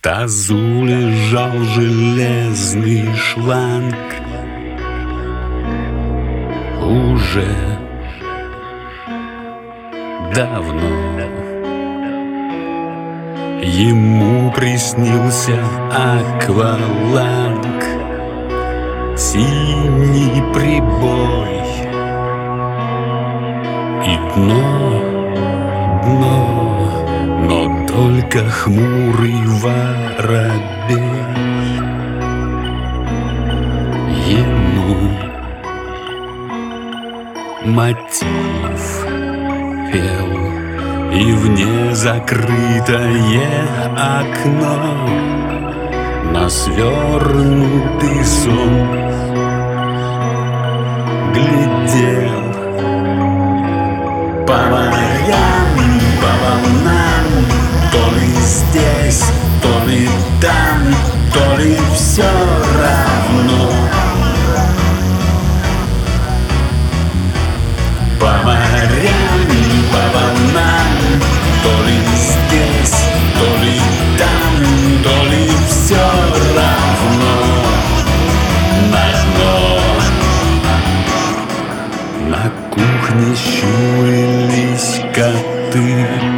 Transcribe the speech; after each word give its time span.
тазу 0.00 0.56
лежал 0.84 1.52
железный 1.74 3.14
шланг. 3.14 3.94
Уже 6.80 7.46
давно 10.34 11.10
Ему 13.62 14.50
приснился 14.52 15.62
акваланг. 15.92 17.84
Синий 19.18 20.42
прибой 20.54 21.60
И 24.06 24.16
дно, 24.34 25.00
дно. 26.04 26.20
Но 26.20 26.49
только 28.00 28.40
хмурый 28.48 29.44
воробей. 29.62 30.96
Ему 34.26 34.96
мотив 37.66 38.84
пел 39.92 40.30
и 41.12 41.32
в 41.32 41.42
незакрытое 41.50 43.02
окно 44.18 44.78
На 46.32 46.48
свернутый 46.48 48.24
сон 48.24 48.88
Глядел 51.34 52.39
здесь, 58.70 59.24
то 59.62 59.88
ли 59.88 60.08
там 60.40 60.94
То 61.32 61.56
ли 61.56 61.76
все 61.94 62.22
равно. 62.22 63.72
По 68.18 68.32
морям, 68.44 69.40
по 69.92 70.02
волнам 70.18 70.92
То 71.62 71.72
ли 71.86 71.98
здесь, 72.16 72.98
то 73.38 73.48
ли 73.64 73.80
там 74.18 74.54
То 75.04 75.16
ли 75.30 75.44
все 75.68 76.06
равно. 76.56 77.34
На 78.92 79.06
дно 79.34 79.54
На 82.28 82.42
кухне 82.70 83.30
щурились 83.36 85.00
коты 85.14 86.29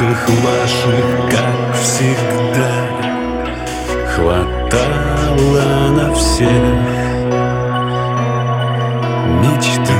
улыбках 0.00 0.28
ваших, 0.28 1.04
как 1.30 1.74
всегда 1.76 2.70
Хватало 4.14 5.90
на 5.90 6.14
всех. 6.14 6.48
Мечты 9.40 9.92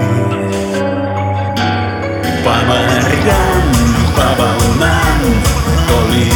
По 2.44 2.54
морям, 2.66 3.66
по 4.16 4.42
волнам 4.42 5.20
То 5.88 6.14
ли 6.14 6.30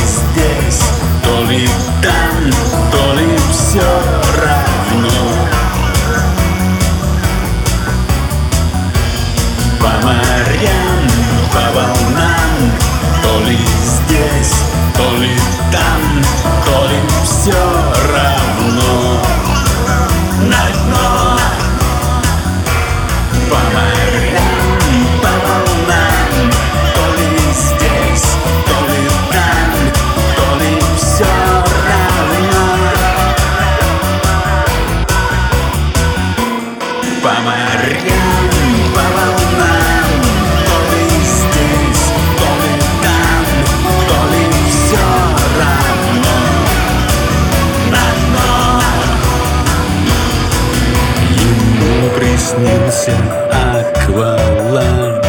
снился 52.54 53.12
акваланг 53.50 55.24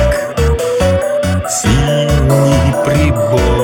Синий 1.50 2.74
прибор. 2.86 3.55